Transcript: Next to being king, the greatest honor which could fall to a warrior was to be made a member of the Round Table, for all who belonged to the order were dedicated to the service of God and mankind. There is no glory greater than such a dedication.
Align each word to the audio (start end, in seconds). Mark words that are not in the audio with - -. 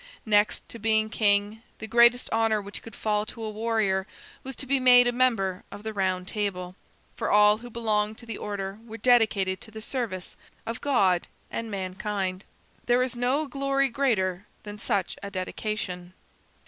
Next 0.25 0.67
to 0.69 0.79
being 0.79 1.11
king, 1.11 1.61
the 1.77 1.85
greatest 1.85 2.27
honor 2.31 2.59
which 2.59 2.81
could 2.81 2.95
fall 2.95 3.23
to 3.27 3.43
a 3.43 3.51
warrior 3.51 4.07
was 4.41 4.55
to 4.55 4.65
be 4.65 4.79
made 4.79 5.05
a 5.05 5.11
member 5.11 5.63
of 5.71 5.83
the 5.83 5.93
Round 5.93 6.27
Table, 6.27 6.75
for 7.15 7.29
all 7.29 7.59
who 7.59 7.69
belonged 7.69 8.17
to 8.17 8.25
the 8.25 8.39
order 8.39 8.79
were 8.83 8.97
dedicated 8.97 9.61
to 9.61 9.69
the 9.69 9.79
service 9.79 10.35
of 10.65 10.81
God 10.81 11.27
and 11.51 11.69
mankind. 11.69 12.45
There 12.87 13.03
is 13.03 13.15
no 13.15 13.45
glory 13.45 13.89
greater 13.89 14.47
than 14.63 14.79
such 14.79 15.17
a 15.21 15.29
dedication. 15.29 16.13